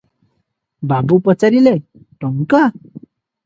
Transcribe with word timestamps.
ବାବୁ 0.93 1.19
ପଚାରିଲେ- 1.29 1.77
ଟଙ୍କା? 2.25 2.67